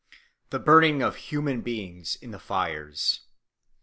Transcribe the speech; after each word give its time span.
The 0.49 0.57
Burning 0.57 1.03
of 1.03 1.15
Human 1.15 1.61
Beings 1.61 2.15
in 2.15 2.31
the 2.31 2.39
Fires 2.39 3.19
1. 3.29 3.33